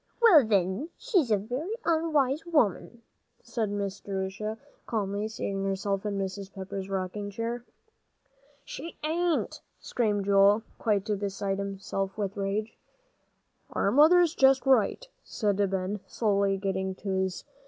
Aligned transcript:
"Well, 0.19 0.43
then, 0.43 0.89
she's 0.97 1.29
a 1.29 1.37
very 1.37 1.75
unwise 1.85 2.43
woman," 2.43 3.03
said 3.43 3.69
Miss 3.69 3.99
Jerusha, 3.99 4.57
calmly 4.87 5.27
seating 5.27 5.63
herself 5.63 6.07
in 6.07 6.17
Mrs. 6.17 6.51
Pepper's 6.51 6.89
rocking 6.89 7.29
chair. 7.29 7.63
"She 8.65 8.97
ain't!" 9.03 9.61
screamed 9.79 10.25
Joel, 10.25 10.63
quite 10.79 11.05
beside 11.19 11.59
himself 11.59 12.17
with 12.17 12.35
rage. 12.35 12.75
"Our 13.73 13.91
mother's 13.91 14.33
just 14.33 14.65
right," 14.65 15.07
said 15.23 15.57
Ben, 15.69 15.99
slowly 16.07 16.57
getting 16.57 16.95
to 16.95 17.09
his 17.09 17.43
feet. 17.43 17.51